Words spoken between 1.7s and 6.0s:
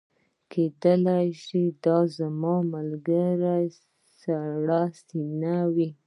دا زما د ملګري سړه سینه وه